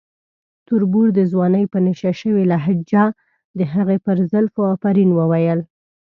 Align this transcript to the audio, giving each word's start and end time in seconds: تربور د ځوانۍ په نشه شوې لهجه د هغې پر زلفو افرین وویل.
تربور 0.67 1.07
د 1.17 1.19
ځوانۍ 1.31 1.65
په 1.73 1.77
نشه 1.85 2.11
شوې 2.21 2.43
لهجه 2.51 3.03
د 3.57 3.59
هغې 3.73 3.97
پر 4.05 4.17
زلفو 4.31 4.61
افرین 4.75 5.09
وویل. 5.15 5.59